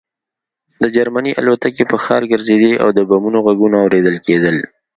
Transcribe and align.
د 0.81 0.83
جرمني 0.95 1.31
الوتکې 1.41 1.83
په 1.91 1.97
ښار 2.03 2.21
ګرځېدې 2.31 2.73
او 2.83 2.89
د 2.97 2.99
بمونو 3.09 3.37
غږونه 3.45 3.77
اورېدل 3.83 4.15
کېدل 4.25 4.57